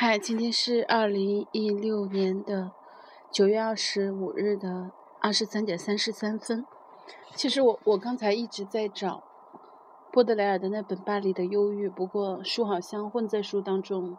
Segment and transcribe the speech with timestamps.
[0.00, 2.70] 嗨，今天是二零一六年的
[3.32, 6.64] 九月二十五日的二十三点三十三分。
[7.34, 9.24] 其实我我刚才一直在找
[10.12, 14.16] 波德莱尔的那本《巴黎的忧郁》，不过书好像混在书当中，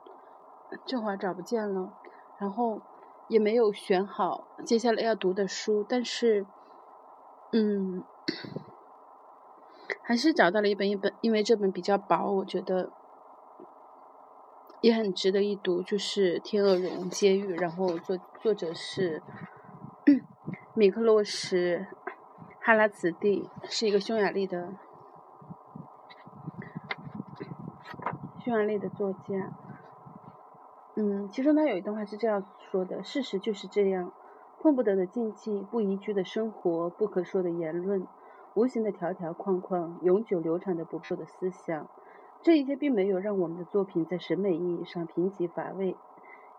[0.85, 1.93] 这会儿找不见了，
[2.37, 2.81] 然后
[3.29, 6.45] 也没有选好接下来要读的书，但是，
[7.53, 8.03] 嗯，
[10.03, 12.91] 还是找到了一本一本，因为这本比较薄，我觉得。
[14.81, 19.21] 也很值得一读，就是《天鹅绒监狱》，然后作作者是
[20.73, 21.85] 米克洛什
[22.61, 24.73] 哈拉茨蒂，是一个匈牙利的
[28.43, 29.51] 匈牙利的作家。
[30.95, 34.13] 嗯，其中他有一段话是这样说的：“事实就是这样，
[34.61, 38.07] 碰不得的禁忌，不宜居的生活，不可说的言论，
[38.53, 41.89] 无形的条条框框，永久流传的不破的思想。”
[42.41, 45.97] 这一切并没有让我们的作品在审美意义上贫瘠乏味。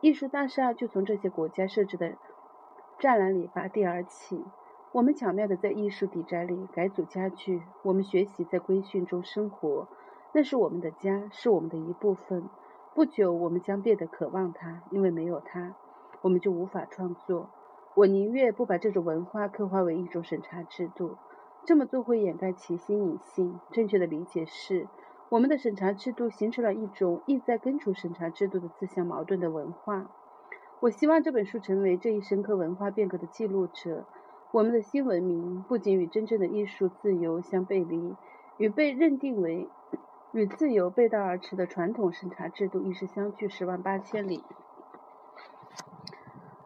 [0.03, 2.17] 艺术大厦就从这些国家设置的
[2.99, 4.45] 栅栏里拔地而起。
[4.93, 7.63] 我们巧妙地在艺术底宅里改组家具。
[7.83, 9.89] 我们学习在规训中生活，
[10.33, 12.49] 那是我们的家，是我们的一部分。
[12.95, 15.75] 不久，我们将变得渴望它，因为没有它，
[16.23, 17.49] 我们就无法创作。
[17.95, 21.17] 我宁愿不把这种文化刻画为一种审查制度，
[21.65, 23.61] 这么做会掩盖其新颖性。
[23.71, 24.89] 正确的理解是。
[25.31, 30.11] 我们的审查制度形成了一种意在根除审查制度的自相矛盾的文化。
[30.81, 34.07] 我希望这本书成为这一深刻文化变革的记录者。
[34.51, 38.17] 我们的新文明不仅与真正的艺术自由相背离，
[38.57, 39.69] 与被认定为
[40.33, 44.43] 与自由背道而驰的传统审查制度亦是相距十万八千里。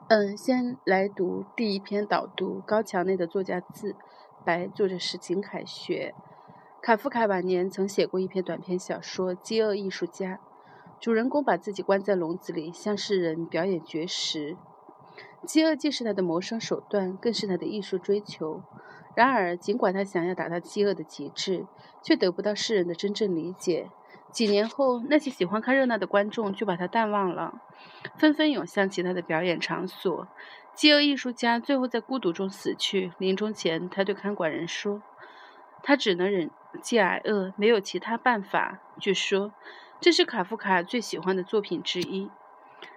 [0.08, 3.94] 嗯，先来读第一篇导读：高墙内的作家自
[4.42, 6.14] 白，作者是景凯学。
[6.84, 10.34] 卡夫卡晚年曾写过一篇短篇小说《饥饿艺术家》，
[11.00, 14.58] 主人公把自己关在笼子里，向世人表演绝食。
[15.46, 18.62] 饥饿既是他的谋生手段，更是他的艺术追求。
[19.14, 21.64] 然而，尽管他想要达到饥饿的极致，
[22.02, 23.88] 却得不到世人的真正理解。
[24.30, 27.62] 几年后，那些喜欢看热闹的观众就把他淡忘了，
[28.18, 30.28] 纷纷涌向其他的表演场所。
[30.74, 33.14] 饥饿艺术家最后在孤独中死去。
[33.16, 35.00] 临终前，他对看管人说
[35.84, 36.50] ：“他只能忍。”
[36.82, 38.80] 饥挨饿，没有其他办法。
[38.98, 39.52] 据说，
[40.00, 42.28] 这是卡夫卡最喜欢的作品之一。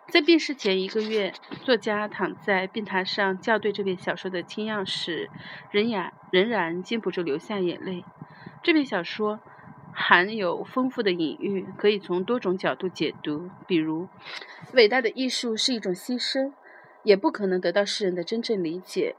[0.07, 1.31] 在病逝前一个月，
[1.61, 5.29] 作家躺在病榻上校对这篇小说的清样时，
[5.69, 8.03] 仍然仍然禁不住流下眼泪。
[8.63, 9.39] 这篇小说
[9.93, 13.51] 含有丰富的隐喻，可以从多种角度解读。
[13.67, 14.07] 比如，
[14.73, 16.51] 伟大的艺术是一种牺牲，
[17.03, 19.15] 也不可能得到世人的真正理解。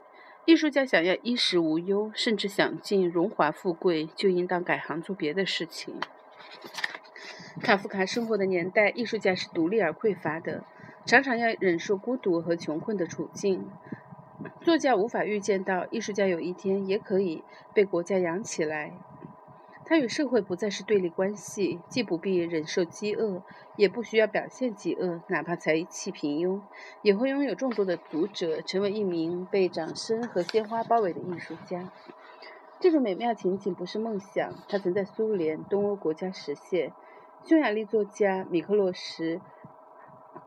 [0.49, 5.93] 艺术家想要衣食无忧，甚至想尽荣华富贵，就应当改行做别的事情。
[7.61, 10.63] 卡夫卡生活的年代，艺术家是独立而匮乏的，
[11.05, 13.69] 常常要忍受孤独和穷困的处境。
[14.61, 17.43] 作家无法预见到，艺术家有一天也可以
[17.75, 18.93] 被国家养起来。
[19.89, 23.41] 他与社会不再是对立关系，既不必忍受饥饿，
[23.75, 26.61] 也不需要表现饥饿，哪怕才气平庸，
[27.01, 31.91] 也会拥有众多的读者，成为一名被掌声和鲜花包围的艺术家。
[32.79, 36.93] 这种美妙情景不是梦想，它曾在苏联、东欧国家实现。
[37.41, 39.41] 匈牙利作家米克洛什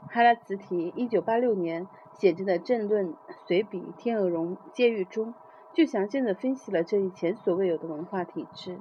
[0.08, 3.16] 哈拉茨提1986年写成的政论
[3.48, 5.34] 随笔《天鹅绒监狱》中，
[5.74, 8.78] 就详尽地分析了这一前所未有的文化体制。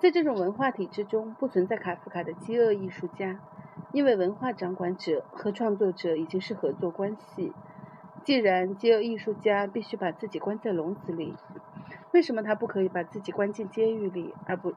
[0.00, 3.38] 在这种文化体制中，不存在卡夫卡的饥饿艺术家，
[3.92, 7.52] 因为文化掌管者和创作者已经是合作关系。
[8.24, 11.34] 既然饥饿艺术家必须把自己关在笼子里，
[12.12, 14.74] 为什么他不可以把自己关进监狱里，而不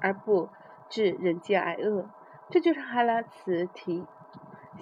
[0.00, 0.48] 而不
[0.88, 2.06] 致忍饥挨饿？
[2.50, 4.04] 这就是哈拉茨提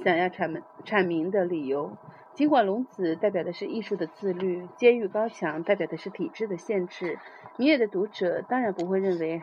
[0.05, 1.97] 想要阐明阐明的理由。
[2.35, 7.19] 尽管笼子代表的是艺术的自律，监狱高墙代表的是体制的限制，
[7.59, 9.43] 米野的读者当然不会认为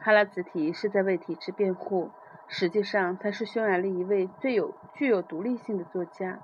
[0.00, 2.10] 哈拉兹提是在为体制辩护。
[2.46, 6.40] 实际上，他是匈牙利一位最有具有独立性的作家。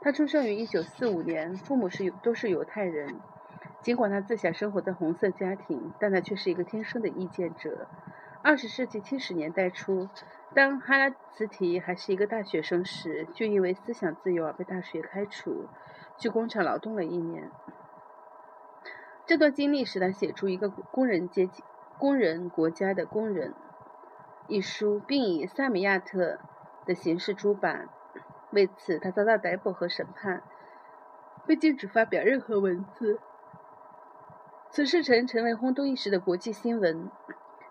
[0.00, 3.20] 他出生于1945年，父母是都是犹太人。
[3.80, 7.86] 尽管他自小生活在红色家庭，但他却是一个天生的意见者。
[8.46, 10.10] 二十世纪七十年代初。
[10.54, 15.66] 当哈拉茨提还是一个大学生时，就因为思想自由而被大学开除，
[16.18, 17.50] 去工厂劳动了一年。
[19.24, 21.64] 这段经历使他写出一个工人阶级、
[21.98, 23.54] 工人国家的工人
[24.46, 26.38] 一书，并以萨米亚特
[26.84, 27.88] 的形式出版。
[28.50, 30.42] 为此，他遭到逮捕和审判，
[31.46, 33.18] 被禁止发表任何文字。
[34.68, 37.10] 此事曾成为轰动一时的国际新闻。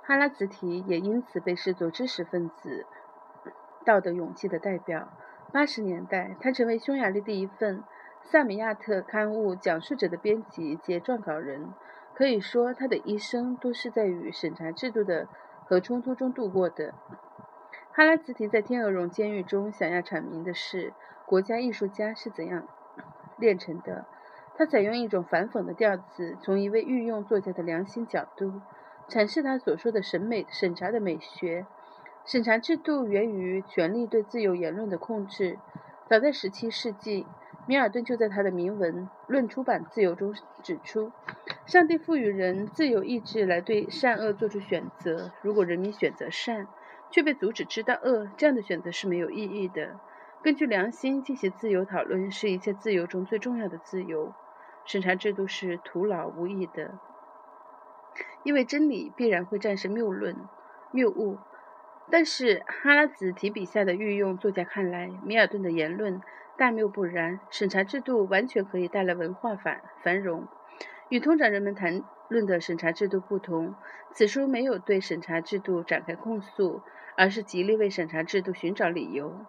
[0.05, 2.85] 哈拉茨提也因此被视作知识分子。
[3.85, 5.09] 道德勇气的代表。
[5.51, 7.79] 八十年代，他成为匈牙利第一份
[8.23, 11.73] 《萨米亚特》刊物讲述者的编辑及撰稿人。
[12.15, 15.27] 可以说，他的一生都是在与审查制度的
[15.65, 16.93] 和冲突中度过的。
[17.91, 20.93] 哈拉兹提在天鹅绒监狱中想要阐明的是，
[21.27, 22.67] 国家艺术家是怎样
[23.37, 24.05] 炼成的。
[24.55, 28.61] 他采用一种反讽的调子，从一位御用作家的良心角度
[29.09, 31.65] 阐释他所说的审美审查的美学。
[32.25, 35.59] 审查制度源于权力对自由言论的控制。
[36.09, 37.25] 早在17世纪，
[37.67, 41.11] 米尔顿就在他的铭文《论出版自由》中指出
[41.65, 45.31] ：“上帝赋予人自由意志来对善恶做出选择。
[45.41, 46.67] 如果人民选择善，
[47.09, 49.99] 却被阻止知道恶，这样的选择是没有意义的。
[50.41, 54.33] 根据良心进行自由讨论，是一切自由中最重要的自由。”
[54.85, 56.99] 审查制度是徒劳无益的，
[58.43, 60.35] 因为真理必然会战胜谬论、
[60.91, 61.37] 谬误。
[62.11, 66.21] 但是哈拉子提笔下的御用作家看来，米尔顿的言论
[66.57, 67.39] 大谬不然。
[67.49, 70.47] 审查制度完全可以带来文化繁繁荣。
[71.09, 73.75] 与通常人们谈论的审查制度不同，
[74.11, 76.81] 此书没有对审查制度展开控诉，
[77.15, 79.45] 而是极力为审查制度寻找理由。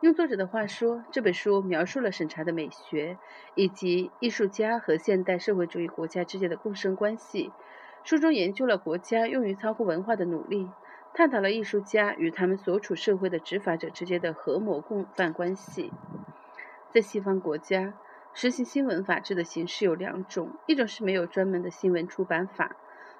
[0.00, 3.18] 用作者的话说，这本书描述了审查的美学，
[3.54, 7.52] 以及艺术家和现代社会主义国家之间的共生关系。
[8.02, 10.68] 书中研究了国家用于操控文化的努力，
[11.14, 15.92] 探讨了艺术家与他们所处社会的执法者之间的合谋共犯关系。
[16.90, 17.94] 在西方国家，
[18.34, 22.74] 实行新闻法治的形式有两种：一种是没有专门的新闻出版法，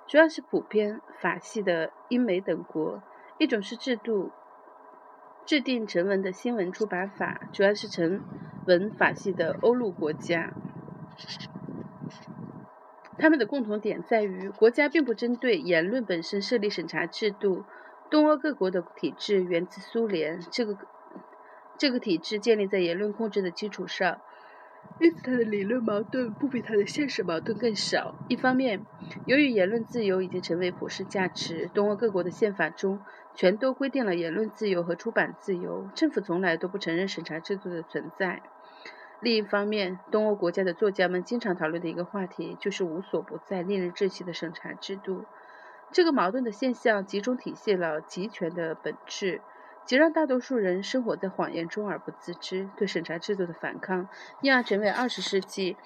[0.09, 3.00] 主要是普遍法系的英美等国；
[3.38, 4.31] 一种是制度。
[5.47, 8.21] 制定成文的新闻出版法，主要是成
[8.67, 10.53] 文法系的欧陆国家。
[13.20, 17.64] 他们的共同点在于，国家并不针对言论本身设立审查制度。
[18.11, 20.76] 东欧各国的体制源自苏联，这个
[21.78, 24.20] 这个体制建立在言论控制的基础上。
[24.99, 28.17] 因此，它的理论矛盾不比它的现实矛盾更少。
[28.28, 28.84] 一方面，
[29.26, 33.00] 由于言论自由已经成为普世价值，东欧各国的宪法中
[33.34, 38.43] 全都规定了言论自由和出版自由，政府从来都不承认审查制度的存在。
[39.20, 45.25] 另一方面，东欧国家的作家们经常讨论的一个话题就是无所不在、令人窒息的审查制度。
[45.93, 49.40] 这个矛盾的现象集中体现了集权的本质。
[49.87, 52.69] 即让大多数人生活在谎言中而不自知。
[52.76, 54.08] 对审查制度的反抗，
[54.40, 55.76] 因而成为二十世纪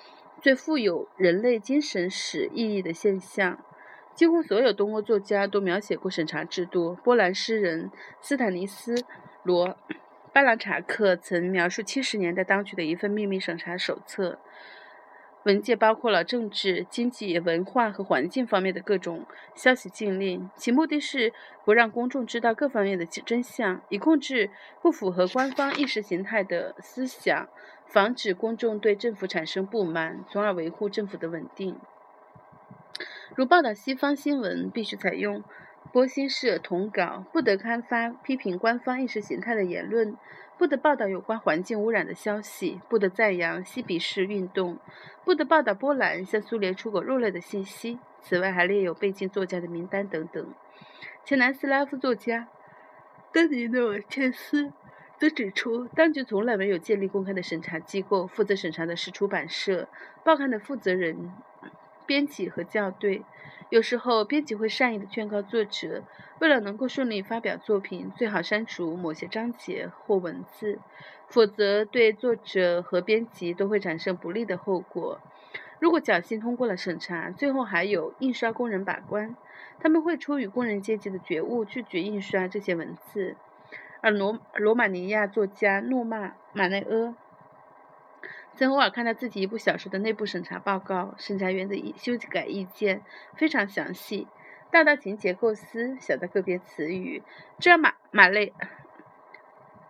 [0.43, 3.59] 最富有人类精神史意义的现象。
[4.15, 6.95] 几乎所有东欧作家都描写过审查制度。
[7.03, 7.91] 波兰诗人
[8.21, 9.05] 斯坦尼斯
[9.43, 9.77] 罗
[10.35, 14.41] 巴朗查克曾描述七十年代当局的一份秘密审查手册。
[15.45, 21.33] 文件包括了政治、经济、文化和环境方面的各种消息禁令，其目的是
[21.65, 24.51] 不让公众知道各方面的真相，以控制
[24.83, 27.49] 不符合官方意识形态的思想，
[27.87, 31.79] 防止公众对政府产生不满，从而维护政府的稳定。
[33.37, 35.45] 如报道西方新闻必须采用
[35.93, 40.17] 波新社统稿，不得刊发批评官方意识形态的言论。
[40.57, 44.79] 不得报道有关环境污染的消息，不得赞扬西比士运动，
[45.25, 47.99] 不得报道波兰向苏联出口肉类的信息。
[48.23, 50.55] 此外，还列有被禁作家的名单等等。
[51.25, 52.47] 前南斯拉夫作家
[53.33, 54.73] 丹尼诺切斯
[55.19, 59.89] 则指出，当局从来没有建立公开的审查机构，负责审查的是出版社、
[60.23, 61.33] 报刊的负责人。
[62.07, 63.23] 编辑和校对，
[63.71, 66.03] 有时候编辑会善意的劝告作者，
[66.39, 70.79] 为了能够顺利发表作品，最好删除某些章节或文字，
[71.29, 75.21] 否则对作者和编辑都会产生不利的后果。
[75.81, 79.35] 如果侥幸通过了审查，最后还有印刷工人把关，
[79.81, 83.35] 他们会出于工人阶级的觉悟，拒绝印刷这些文字。
[84.01, 87.17] 而罗罗马尼亚作家诺曼马内阿。
[88.57, 93.03] 曾偶尔看到自己一部小说的内部审查报告，审查员的修改意见
[93.37, 94.29] 非常详细，
[94.71, 97.23] 大到情节构思，小到个别词语，
[97.59, 98.53] 这让马马内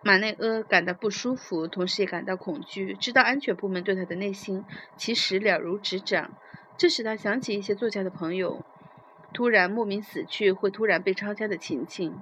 [0.01, 4.65] 马内阿感到不舒服，同时也感到恐惧，知道安全部门对他的内心
[4.97, 6.31] 其实了如指掌。
[6.77, 8.65] 这使他想起一些作家的朋友
[9.33, 12.19] 突然莫名死去，或突然被抄家的情景。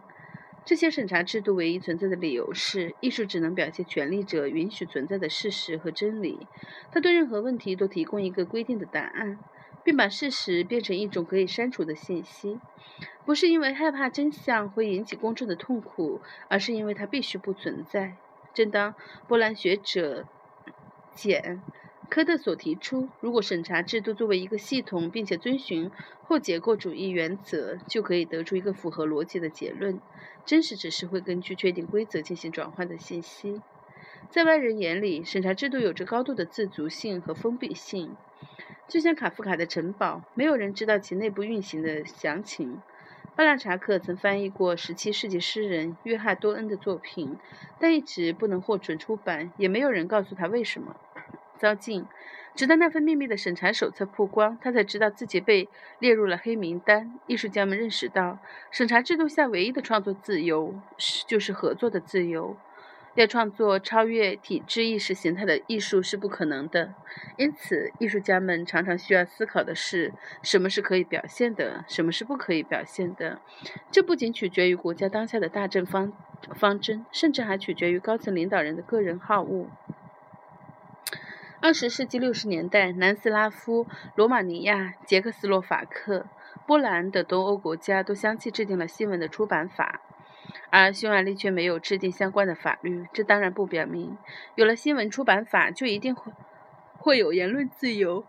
[0.65, 6.47] 这些审查制度唯一存在的理由是，艺术只能表现权力者允许存在的事实和真理。
[6.89, 9.43] 他对任何问题都提供一个规定的答案，
[9.83, 12.61] 并把事实变成一种可以删除的信息，
[13.25, 18.19] 不是因为害怕真相会引起公众的痛苦，而是因为它必须不存在。
[18.53, 18.95] 正当
[19.27, 20.27] 波兰学者
[21.13, 21.61] 简
[22.13, 25.89] 科特所提出，如果审查制度作为一个系统，并且遵循
[26.21, 29.99] 后结构主义原则，就可以得出一个符合逻辑的结论：
[30.45, 33.63] 真实只是会根据确定规则进行转换的信息。
[34.29, 38.15] 在外人眼里，审查制度有着高度的自足性和封闭性，
[38.87, 42.79] 就像卡夫卡的城堡，没有人知道其内部运行的详情。
[43.35, 47.35] 巴拉查克曾翻译过17世纪诗人约翰多恩的作品，
[47.79, 50.95] 但一直不能获准出版，也没有人告诉他为什么。
[51.63, 52.05] 糟践，
[52.53, 57.17] 直到那份秘密的审查手册曝光，他才知道自己被列入了黑名单。
[57.25, 58.39] 艺术家们认识到，
[58.69, 62.57] 审查制度下唯一的创作自由是就是合作的自由。
[63.15, 66.95] 要创作超越体制意识形态的艺术是不可能的，
[67.37, 73.39] 因此，艺术家们常常需要思考的是：什么是可以表现的，什么是不可以表现的。
[73.89, 76.11] 这不仅取决于国家当下的大政方
[76.55, 79.67] 方针，甚至还取决于高层领导人的个人好恶。
[81.63, 86.25] 二十世纪六十年代，南斯拉夫、罗马尼亚、捷克斯洛伐克、
[86.67, 90.01] 波兰等东欧国家都相继制定了新闻的出版法。
[90.69, 94.17] 而匈牙利却没有制定相关的法律，这当然不表明
[94.55, 96.33] 有了新闻出版法就一定会
[96.97, 98.25] 会有言论自由。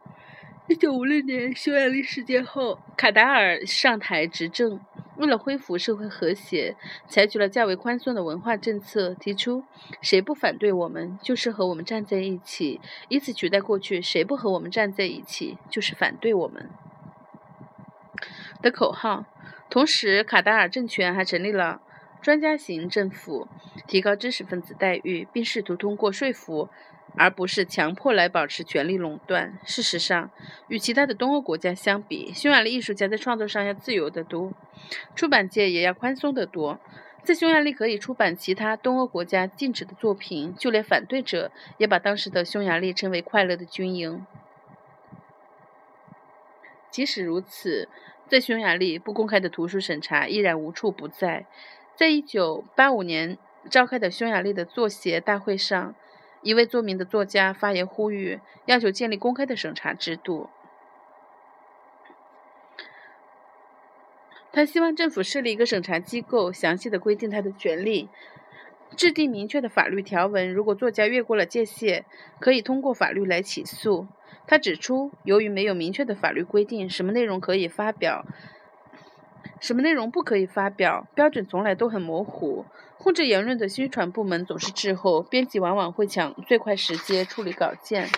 [0.69, 4.79] 一九五六年匈牙利事件后，卡达尔上台执政，
[5.17, 6.77] 为了恢复社会和谐，
[7.09, 9.65] 采取了较为宽松的文化政策，提出
[10.03, 16.71] “谁不反对我们，就是和我们站在一起”，以此取代过去“谁不和我们站在一起，就是反对我们”
[18.61, 19.25] 的口号。
[19.71, 21.81] 同时，卡达尔政权还成立了。
[22.23, 23.49] 专家型政府
[23.87, 26.71] 提高知识分子待遇，并试图通过说服
[27.17, 29.59] 而不是强迫来保持权力垄断。
[29.65, 30.31] 事实上，
[30.69, 34.53] 与其他的东欧国家相比，匈牙利艺术家在创作上要自由得多，
[35.15, 36.81] 出版界也要宽松得多。
[37.23, 44.27] 在匈牙利可以出版其他东欧国家禁止的作品，就连反对者也把当时的匈牙利称为“快乐的军营”。
[46.91, 47.89] 即使如此，
[48.29, 51.47] 在匈牙利，不公开的图书审查依然无处不在。
[51.97, 53.39] 在一九八五年
[53.71, 55.95] 召开的匈牙利的作协大会上，
[56.45, 60.51] 一位著名的作家发言呼吁，要求建立公开的审查制度。
[64.53, 68.09] 他希望政府设立一个审查机构，详细的规定他的权利，
[68.95, 70.53] 制定明确的法律条文。
[70.53, 72.05] 如果作家越过了界限，
[72.39, 74.07] 可以通过法律来起诉。
[74.47, 78.27] 他指出，由于没有明确的法律规定，什么内容可以发表。
[79.61, 81.07] 什么内容不可以发表？
[81.15, 82.65] 标准从来都很模糊。
[82.99, 88.09] 控制言论的宣传部门总是滞后，编辑往往会抢最快时间处理稿件。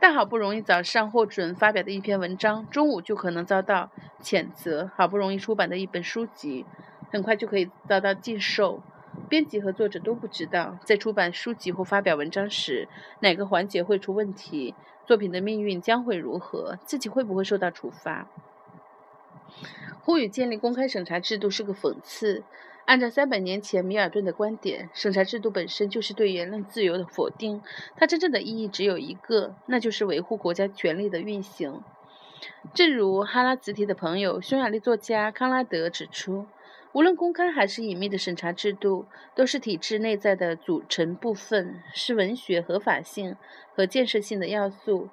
[0.00, 3.90] 但好不容易早上获准发表的一篇文章，中午就可能遭到
[4.22, 4.90] 谴责。
[4.96, 6.64] 好不容易出版的一本书籍，
[7.10, 8.82] 很快就可以遭到禁售。
[9.28, 12.88] 编辑和作者都不知道，在出版书籍或发表文章时，
[13.20, 18.28] 哪个环节会出问题，作品的命运将会如何，自己会不会受到处罚。
[20.02, 22.44] 呼吁建立公开审查制度是个讽刺。
[22.86, 27.60] 按照三百年前米尔顿的观点，审查制度本身就是对言论自由的否定。
[27.96, 31.82] 它真正的意义只有一个，那就是维护国家权力的运行。
[32.72, 36.46] 正如哈拉茨提的朋友匈牙利作家康拉德指出，
[36.92, 43.36] 无论公开还是隐秘的审查制度，都是体制内在的组成部分，是文学合法性
[43.74, 45.10] 和建设性的要素。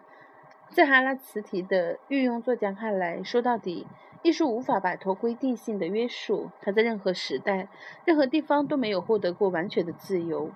[0.70, 3.86] 在哈拉茨提的御用作家看来，说到底。
[4.26, 7.68] 艺术无法摆脱规定性的约束，它在任何时代、
[8.06, 10.50] 任何地方都没有获得过完全的自由。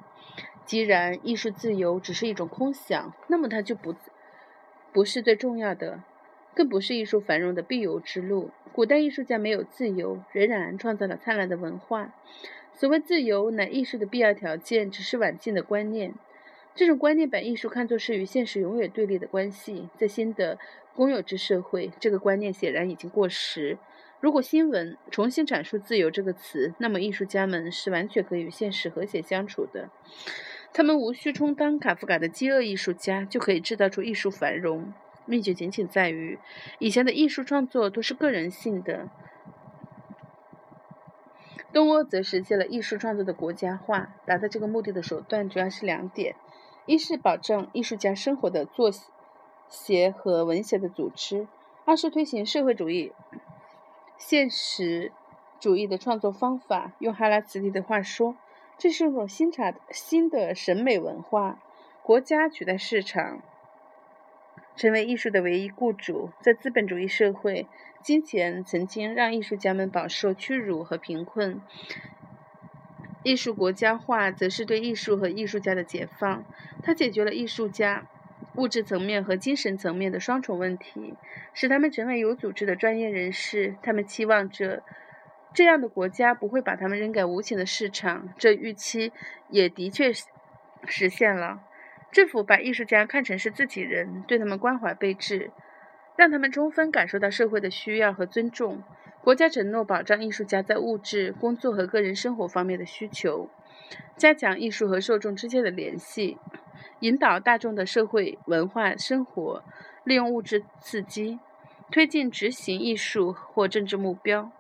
[0.66, 3.94] 既然艺术自由只是一种空想，那么它就不
[4.92, 6.02] 不是最重要的，
[6.56, 8.50] 更不是艺术繁荣的必由之路。
[8.74, 12.12] 古代艺术家没有自由，仍然创造了灿烂的文化。
[12.74, 16.16] 所谓自由乃艺术的必要条件，只是晚近的观念。
[16.80, 20.58] 这种观念把艺术看作是与现实永远对立的关系，在新的。
[20.96, 23.78] 公有制社会，这个观念显然已经过时。
[24.22, 29.90] 如果新闻重新阐述“自由”这个词，那么艺术家们是完全可以与现实和谐相处的。
[30.72, 34.94] 他们无需充当卡夫卡的饥饿艺术家，就可以制造出艺术繁荣。
[35.26, 36.40] 秘诀仅仅在于，
[36.80, 39.10] 以前的艺术创作都是个人性的。
[41.72, 44.16] 东欧则实现了艺术创作的国家化。
[44.26, 46.36] 达到这个目的的手段主要是两点：
[46.90, 48.92] 一是保证艺术家生活的作。
[49.68, 51.48] 协和文学的组织，
[51.86, 53.14] 二是推行社会主义
[54.18, 55.12] 现实
[55.60, 56.94] 主义的创作方法。
[56.98, 58.36] 用哈拉茨蒂的话说，
[58.80, 61.60] 这是一种新产新的审美文化。
[62.02, 63.44] 国家取代市场，
[64.76, 66.32] 成为艺术的唯一雇主。
[66.42, 67.68] 在资本主义社会，
[68.02, 71.62] 金钱曾经让艺术家们饱受屈辱和贫困。
[73.24, 76.44] 艺术国家化则是对艺术和艺术家的解放，
[76.82, 78.06] 它解决了艺术家。
[78.56, 81.14] 物质层面和精神层面的双重问题，
[81.54, 83.76] 使他们成为有组织的专业人士。
[83.82, 84.84] 他们期望着
[85.54, 89.14] 这样的国家不会把他们扔给无情的市场，这预期
[89.50, 90.12] 也的确
[90.86, 91.62] 实现了。
[92.12, 95.52] 政府把艺术家看成是自己人，对他们关怀备至，
[96.18, 98.84] 让他们充分感受到社会的需要和尊重。
[99.30, 103.48] 国家承诺保障艺术家在物质、工作和个人生活方面的需求，
[104.18, 106.40] 加强艺术和受众之间的联系，
[107.02, 109.64] 引导大众的社会文化生活，
[110.04, 111.38] 利用物质刺激，
[111.92, 114.52] 推进执行艺术或政治目标。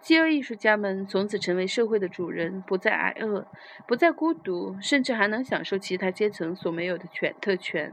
[0.00, 3.46] 饥饿艺术家们从此成为社会的主人，不再挨饿，
[3.86, 7.92] 不再孤独，甚至还能享受其他阶层所没有的权特权。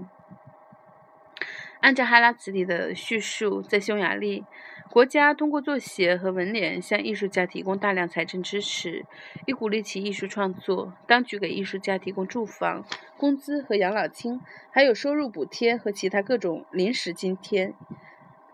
[1.82, 4.46] 按照哈拉茨里的叙述，在匈牙利，
[4.94, 9.08] 国家通过作协和文联向艺术家提供大量财政支持，
[9.48, 10.94] 以鼓励其艺术创作。
[11.08, 12.86] 当局给艺术家提供住房、
[13.18, 17.74] 工资和养老金，还有收入补贴和其他各种临时津贴，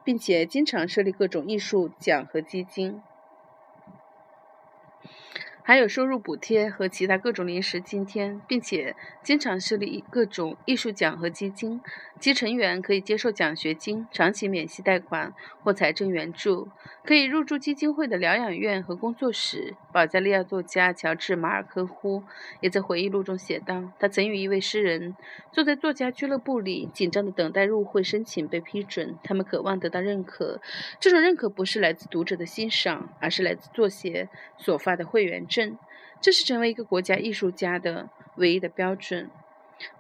[0.06, 3.02] 并且经常设立各种艺术奖和基金。
[5.70, 11.80] 还有收入补贴和其他各种临时津贴，并且经常设立各种艺术奖和基金，
[12.20, 16.70] 其成员可以接受奖学金、长期免息贷款或财政援助，
[17.04, 19.76] 可以入住基金会的疗养院和工作室。
[19.92, 22.24] 保加利亚作家乔治·马尔科夫
[22.62, 25.16] 也在回忆录中写道：“他曾与一位诗人
[25.52, 29.16] 坐在作家俱乐部里，紧张地等待入会申请被批准。
[29.24, 30.60] 他们渴望得到认可，
[31.00, 35.59] 这种认可不是来自读者的欣赏，而是来自作协所发的会员证。”
[36.22, 39.30] 这是成为一个国家艺术家的唯一的标准。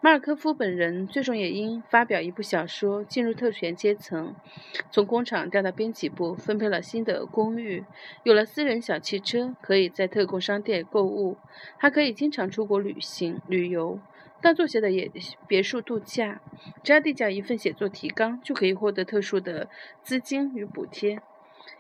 [0.02, 4.36] 马尔科夫本人最终也因发表一部小说进入特权阶层，
[4.92, 7.86] 从工厂调到编辑部，分配了新的公寓，
[8.24, 11.38] 有了私人小汽车，可以在特供商店购物，
[11.78, 14.02] 还可以经常出国旅行旅游，
[14.42, 15.10] 到作协的也
[15.48, 16.42] 别墅度假。
[16.84, 19.70] 只要递交一份写作提纲，就可以获得特殊的
[20.04, 21.22] 资金与补贴。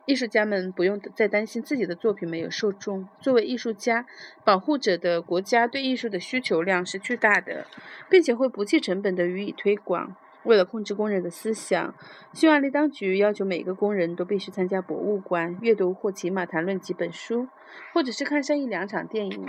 [0.05, 3.07] 艺术家们不用再担心自己的作品没有受众。
[3.19, 4.05] 作为艺术家
[4.43, 7.65] 保护者的国家对艺术的需求量是巨大的，
[8.09, 10.15] 并且会不计成本地予以推广。
[10.43, 11.93] 为了控制工人的思想，
[12.33, 17.49] 匈牙利当局要求每个工人都必须参加博物馆、阅读或起码谈论几本书，
[17.93, 19.45] 或者是看上一两场电影。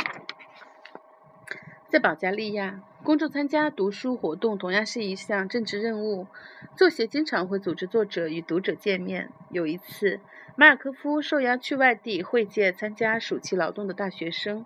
[1.91, 6.29] 在保加利亚，公众参加读书活动同样是一项政治任务。
[6.77, 9.29] 作协经常会组织作者与读者见面。
[9.51, 10.21] 有一次，
[10.55, 14.65] 马尔科夫受邀去外地会见参加暑期劳动的大学生。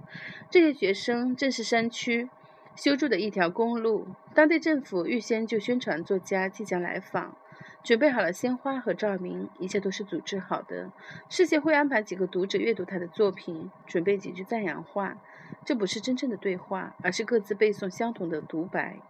[0.51, 2.29] 这些学生正是山区
[2.77, 4.07] 修筑的一条公路。
[4.35, 7.35] 当地政府预先就宣传作家即将来访，
[7.83, 10.91] 准备好了鲜花和照明，一切都是组织好的。
[11.31, 15.17] 事先会安排几个读者阅读他的作品，准备几句赞扬话。
[15.62, 19.01] 这不是真正的对话，而是各自背诵相同的独白。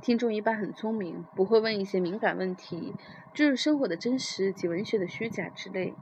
[0.00, 2.94] 听众一般很聪明，不会问一些敏感问题，
[3.34, 5.94] 诸如生活的真实及文学的虚假之类。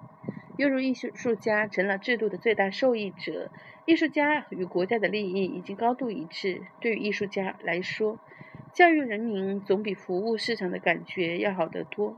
[0.57, 3.51] 犹如艺术家成了制度的最大受益者，
[3.87, 6.63] 艺术家与国家的利益已经高度一致。
[6.81, 8.21] 对于艺术家来说，
[8.73, 12.17] 教育人民总比服务市场的感觉要好得多。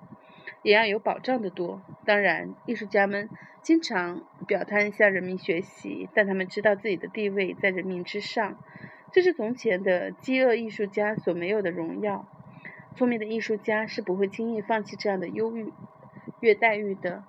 [0.66, 1.80] 也要有保障的多。
[2.04, 3.30] 当然，艺术家们
[3.62, 8.58] 经常表态向人民学习，但他们知道自己的地位在人民之上，
[9.12, 12.26] 这是从前的饥饿艺术家所没有的荣耀。
[12.96, 15.52] 聪明的艺术家是不会轻易放弃这样的优
[16.40, 17.22] 越待遇的。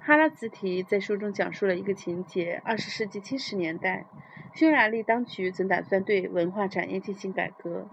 [0.00, 4.06] 哈拉兹提在书中讲述了一个情节：二十世纪七十年代。
[4.56, 7.86] 匈牙利当局曾打算对文化产业进行改革。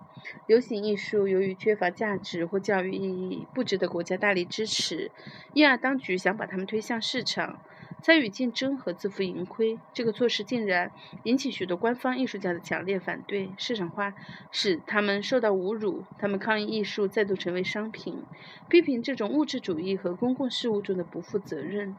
[0.47, 5.11] 流行艺术由于缺乏价值或教育意义，不值得国家大力支持，
[5.53, 7.59] 因而当局想把他们推向市场。
[8.01, 10.91] 参与竞争和自负盈亏，这个措施竟然
[11.23, 13.49] 引起许多官方艺术家的强烈反对。
[13.57, 14.13] 市场化
[14.51, 18.23] 使他们受到侮辱，他们抗议艺术再度成为商品，
[18.69, 21.95] 批评这种物质主义和公共事务中的不负责任，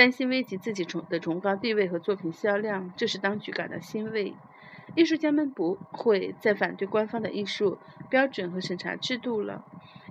[0.00, 4.34] 担心危及自己崇的崇高地位和作品销量，这使当局感到欣慰。
[4.96, 7.76] 艺术家们不会再反对官方的艺术
[8.08, 9.62] 标准和审查制度了。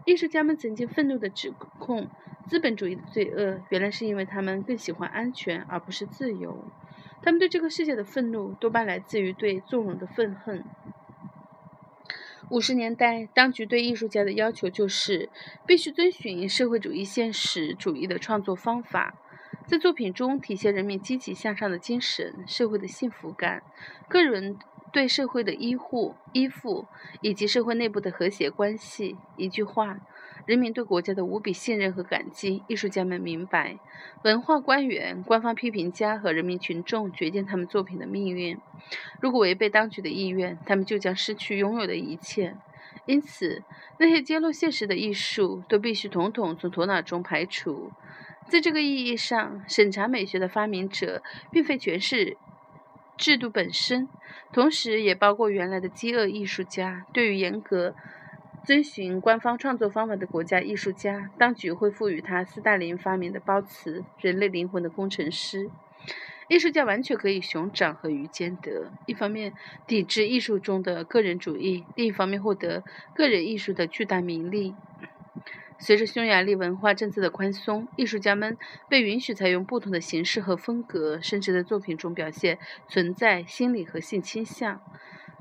[0.06, 2.08] 艺术家们曾经愤怒地指控。
[2.47, 6.65] 资本主义的罪恶，原来是因为他们更喜欢安全而不是自由。
[7.23, 10.63] 他们对这个世界的愤怒，多半来自于对纵容的愤恨。
[12.52, 15.30] 五十年代，当局对艺术家的要求就是
[15.65, 19.15] 必须遵循社会主义现实主义的创作方法，
[19.69, 23.62] 在作品中体现人民积极向上的精神、社会的幸福感、
[24.08, 24.58] 个人
[24.91, 26.88] 对社会的依护依附
[27.21, 29.15] 以及社会内部的和谐关系。
[29.38, 29.99] 一句话。
[30.45, 33.77] 人民对国家的无比信任和感激，艺术家们明白，
[34.23, 38.58] 文化官员、官方批评家和人民群众决定他们作品的命运。
[39.21, 42.55] 如果违背当局的意愿，他们就将失去拥有的一切。
[43.05, 43.62] 因此，
[43.99, 47.91] 那些揭露现实的艺术都必须统统从头脑中排除。
[48.49, 52.35] 在这个意义上，审查美学的发明者并非全是
[53.15, 54.09] 制度本身，
[54.51, 57.05] 同时也包括原来的饥饿艺术家。
[57.13, 57.93] 对于严格
[58.65, 65.69] 遵循官方创作方法的国家艺术家，当局会赋予他斯大林发明的褒词“人类灵魂的工程师”。
[66.49, 69.53] 艺术家完全可以熊掌和鱼兼得，一方面
[69.85, 72.83] 抵制艺术中的个人主义，另一方面获得
[73.13, 74.73] 个人艺术的巨大名利。
[75.79, 78.57] 随着匈牙利文化政策的宽松，艺术家们
[78.89, 84.81] 被允许采用不同的形式和风格，甚至在作品中表现存在心理和性倾向，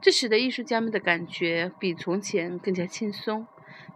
[0.01, 3.47] 这使得艺术家们的感觉比从前更加轻松。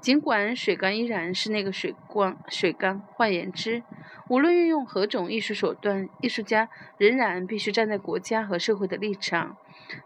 [0.01, 3.01] 尽管水缸依然是那个水缸，水缸。
[3.13, 3.85] 换言之，
[4.29, 9.57] 无论运用何种艺术手段，艺术家仍然必须站在国家和社会的立场，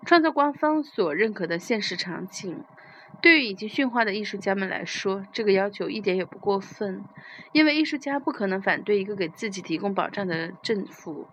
[0.04, 2.62] 创造官方所认可的现实场景。
[3.20, 7.04] 对于已经驯化的艺术家们来说，这个要求一点也不过分，
[7.52, 11.26] 因为艺术家不可能反对一个给自己提供保障的政府。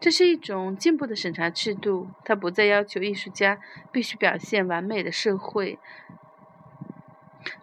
[0.00, 3.60] 这是一种进步的审查制度，它不再要求艺术家
[3.92, 5.78] 必须表现完美的社会。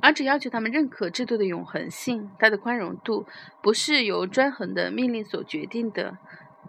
[0.02, 3.26] 而只要求他们认可制度的永恒性，它的宽容度
[3.62, 6.17] 不是由专横的命令所决定的，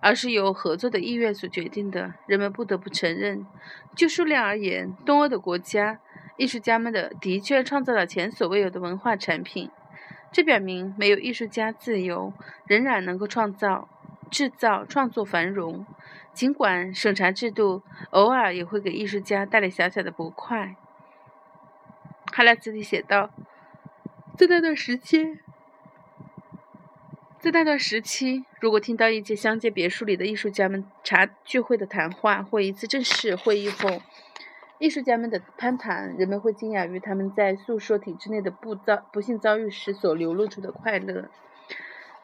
[0.00, 2.14] 而是由合作的意愿所决定的。
[2.26, 3.46] 人们不得不承认，
[3.94, 6.00] 就数量而言，东欧的国家
[6.40, 9.70] 艺术家们的的确创造了前所未有的文化产品。
[10.32, 12.32] 这表明，没有艺术家自由，
[12.66, 13.90] 仍然能够创造、
[14.30, 15.84] 制造、创作繁荣。
[16.32, 20.76] 尽管审查制度偶尔也会给艺术家带来小小的不快。
[22.32, 23.28] 哈拉兹里写道
[24.38, 25.38] ：“在那段时期，
[27.38, 34.00] 在那段时期，如果听到一间乡间别墅里的艺术家们茶聚会的谈话，或一次正式会议后，
[34.80, 41.28] 艺术家们的攀谈，人们会惊讶于他们在诉说体制内的不遭不幸遭遇时所流露出的快乐。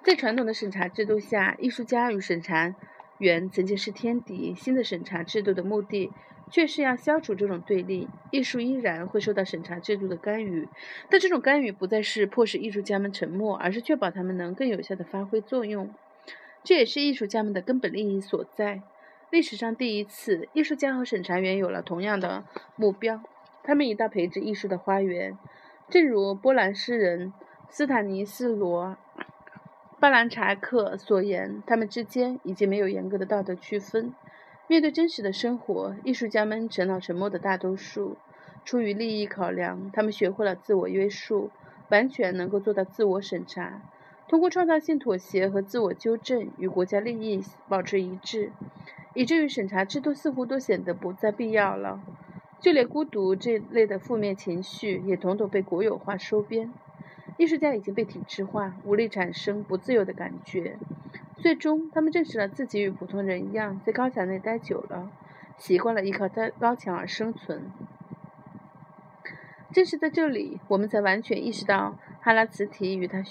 [0.03, 2.75] 在传统的审查制度下，艺术家与审查
[3.19, 4.55] 员曾经是天敌。
[4.55, 6.11] 新的审查制度的目的。”
[6.49, 10.69] 却是要消除这种对立，艺术依然会受到审查制度的干预，
[11.11, 15.93] 但这种干预不再是迫使艺术家们沉默，而是确保他们能更有效地发挥作用。
[16.63, 18.83] 这也是艺术家们的根本利益所在。
[19.29, 22.45] 历史上第一次，艺术家和审查员有了同样的
[22.77, 23.21] 目标，
[23.65, 25.37] 他们一道培植艺术的花园。
[25.89, 27.33] 正如波兰诗人
[27.69, 28.97] 斯坦尼斯罗·
[29.99, 34.15] 巴兰查克所言，他们之间已经没有严格的道德区分。
[34.69, 38.17] 面对真实的生活，艺术家们成了沉默的大多数。
[38.65, 41.51] 出于利益考量，他们学会了自我约束，
[41.89, 43.83] 完全能够做到自我审查，
[44.29, 48.51] 通过创造性妥协和自我纠正，与国家利益保持一致，
[49.15, 52.01] 以至于审查制度似乎都显得不再必要了。
[52.59, 56.73] 就连孤独这类的负面情绪，也统统被国有化收编。
[57.37, 60.77] 艺术家已经被体制化，无力产生不自由的感觉。
[61.37, 65.13] 最终，他们认识了自己与普通人一样，在高墙内待久了，
[65.59, 67.71] 习惯了依靠在高墙而生存。
[69.71, 73.23] 正是在这里，我们才完全意识到哈拉茨提与他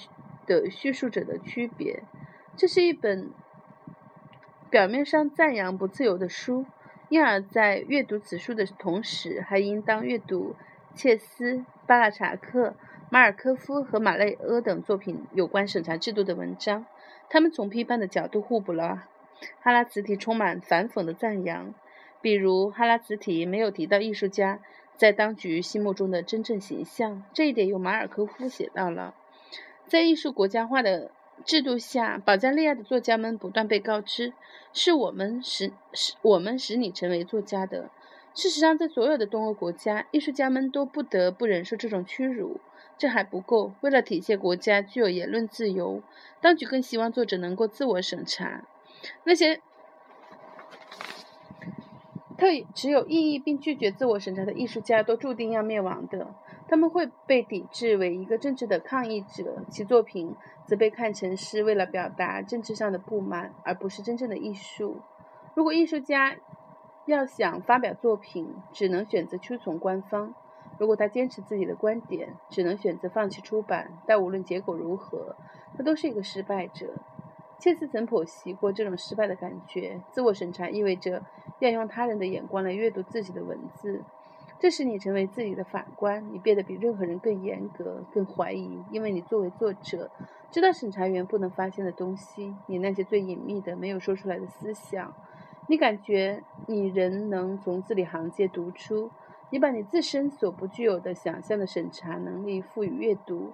[0.46, 2.02] 的叙述者的区别。
[2.56, 3.30] 这是一本
[4.70, 6.64] 表面上赞扬不自由的书，
[7.08, 10.56] 因而，在阅读此书的同时，还应当阅读
[10.94, 12.74] 切斯、巴拉查克、
[13.10, 16.86] 马尔科夫和马内阿等作品有关审查制度的文章。
[17.28, 19.06] 他们从批判的角度互补了。
[19.60, 21.74] 哈拉茨提充满反讽的赞扬，
[22.22, 24.60] 比如哈拉茨提没有提到艺术家
[24.96, 29.14] 在当局心目中的真正形象，这一点由马尔科夫写到了。
[29.86, 31.10] 在艺术国家化的
[31.44, 34.32] 制度下，保加利亚的作家们不断被告知
[34.72, 37.90] ：“是我们使使我们使你成为作家的。”
[38.34, 42.60] 事实上，在所有的东欧国家，艺术家们都不得不忍受这种屈辱。
[42.98, 43.74] 这还不够。
[43.82, 46.02] 为了体现国家具有言论自由，
[46.40, 48.64] 当局更希望作者能够自我审查。
[49.24, 49.60] 那些
[52.38, 56.34] 特持有异议并拒绝自我审查的艺术家，都注定要灭亡的。
[56.68, 60.34] 他们会被抵制为一个政治的抗议者，其作品
[60.66, 65.00] 则被看成是为了表达政治上的不满，而不是真正的艺术。
[65.54, 66.36] 如果艺术家
[67.06, 70.34] 要想发表作品，只能选择屈从官方。
[70.78, 73.92] 如果他坚持自己的观点，只能选择放弃出版。
[74.04, 75.36] 但无论结果如何，
[75.76, 76.94] 他都是一个失败者。
[77.58, 80.02] 切斯曾剖析过这种失败的感觉。
[80.10, 81.22] 自我审查意味着
[81.60, 84.04] 要用他人的眼光来阅读自己的文字，
[84.58, 86.32] 这使你成为自己的法官。
[86.32, 90.10] 你变得比任何人更严格、更怀疑，因为你作为作者，
[90.50, 95.14] 知道审查员不能发现的东西，你那些最隐秘的、没有说出来的思想。
[95.68, 99.10] 你感觉你仍能从字里行间读出。
[99.48, 103.52] 你把你自身所不具有的想象的审查能力赋予阅读，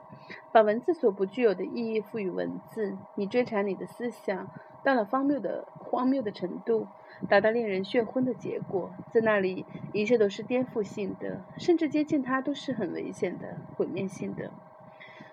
[0.51, 2.97] 把文字所不具有的意义赋予文字。
[3.15, 4.49] 你追查你的思想
[4.85, 6.89] 到了荒谬的荒谬的程度，
[7.29, 8.91] 达到令人眩昏的结果。
[9.13, 14.51] 在那里，一切都是颠覆性的，甚至接近它都是很危险的、毁灭性的。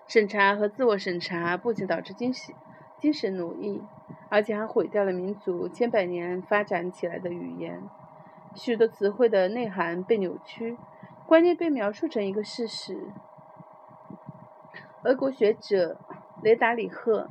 [0.06, 2.54] 审查和自我审查不仅导致精神
[2.98, 3.82] 精神奴役，
[4.28, 7.82] 而且还毁掉了民族千百年发展起来的语言。
[8.54, 10.76] 许多词汇的内涵被扭曲，
[11.26, 13.08] 观念被描述成一个事实。
[15.04, 15.98] 俄国学者
[16.42, 17.30] 雷达里赫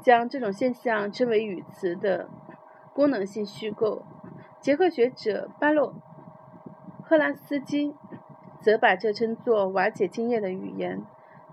[0.00, 2.28] 将这种现象称为语词的
[2.92, 4.04] 功能性虚构，
[4.60, 5.94] 捷克学者巴洛
[7.02, 7.94] 赫拉斯基
[8.60, 11.02] 则把这称作瓦解经验的语言。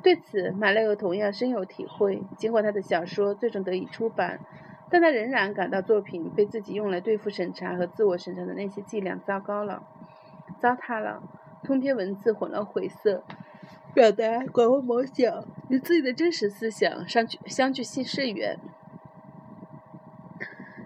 [0.03, 2.21] 对此，马勒俄同样深有体会。
[2.37, 4.39] 尽管他的小说最终得以出版。
[4.87, 9.81] 但他仍然感到作品被自己用来对付审查和自我审查的那些伎俩糟糕了、
[10.59, 11.23] 糟蹋了，
[11.63, 13.23] 通篇文字混乱晦涩，
[13.95, 18.59] 表达广为某小，与自己的真实思想相距相距甚远。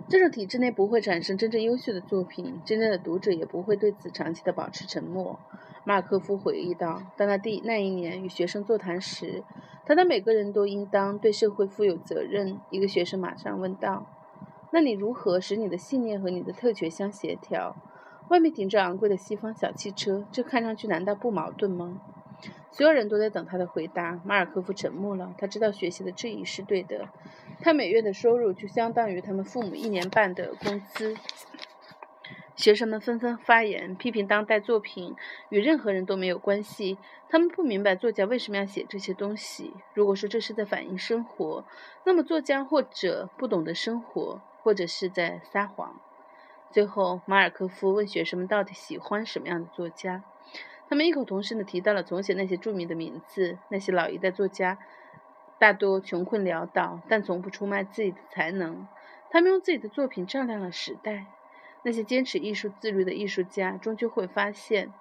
[0.08, 5.39] 这种体制内不会产生真正优秀的作品，真正的读者也不会对此长期的保持沉默。
[5.86, 9.43] 马尔科夫回忆道：“当他第那一年与学生座谈时，
[9.88, 12.60] 谈到每个人都应当对社会负有责任。
[12.69, 14.06] 一个学生马上问道
[14.72, 17.76] ：‘那你如何使你的信念和你的特权相协调？’
[18.30, 22.00] 外面停着昂贵的西方小汽车，这看上去难道不矛盾吗？”
[22.71, 24.19] 所有人都在等他的回答。
[24.23, 25.34] 马尔科夫沉默了。
[25.38, 27.10] 他知道学习的质疑是对的。
[27.62, 31.17] 他每月的收入就相当于他们父母一年半的工资。
[32.55, 35.15] 学生们纷纷发言，批评当代作品
[35.47, 36.97] 与任何人都没有关系。
[37.29, 39.73] 他们不明白作家为什么要写这些东西。
[39.93, 41.63] 如果说这是在反映生活，
[42.03, 46.01] 那么作家或者不懂得生活，或者是在撒谎。
[46.71, 50.23] 最后，马尔科夫问学生们到底喜欢什么样的作家。
[50.89, 53.60] 他们异口同声地提到了从前那些著名的名字。
[53.69, 54.80] 那些老一代作家
[55.60, 58.88] 大多穷困潦倒，但从不出卖自己的才能。
[59.30, 61.28] 他们用自己的作品照亮了时代。
[61.84, 64.91] 那些坚持艺术自律的艺术家，终究会发现，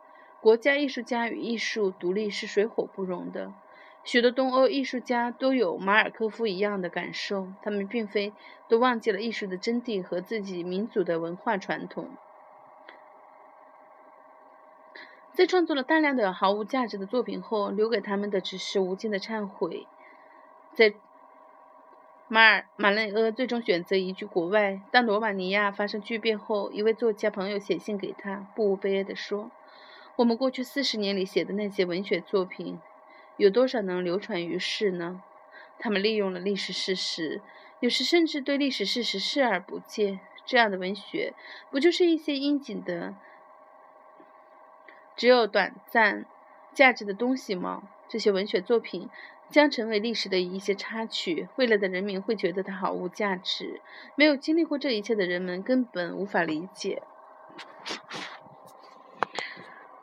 [0.43, 3.55] 国家艺术家与艺术独立是水火不容的。
[4.05, 8.35] 许多东欧艺术家都有马尔科夫一样的感受，他们并非
[8.69, 12.11] 都忘记了艺术的真谛和自己民族的文化传统，
[15.39, 19.87] 在创作了大量的毫无价值的作品后，留给他们的只是无尽的忏悔。
[20.73, 20.95] 在
[22.27, 24.81] 马尔马内厄最终选择移居国外。
[24.91, 29.53] 当罗马尼亚发生巨变后，一位作家朋友写信给他，不无悲哀地说
[30.19, 32.81] ：“我们过去四十年里写的那些文学作品，
[33.37, 35.23] 有多少能流传于世呢？
[35.79, 37.41] 他们利用了历史事实，
[37.79, 40.19] 有时甚至对历史事实视而不见。
[40.45, 41.35] 这样的文学，
[41.71, 43.15] 不就是一些应景的、
[45.19, 46.25] 只有短暂
[46.73, 47.83] 价值的东西吗？
[48.09, 49.11] 这些文学作品。”
[49.51, 53.81] 将成为历史的一些插曲，未来的人民会觉得它毫无价值。
[54.15, 57.03] 没有经历过这一切的人们根本无法理解。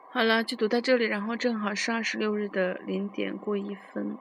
[0.09, 4.17] 好了，就读到这里，然后正好是二十六日的零点过一分。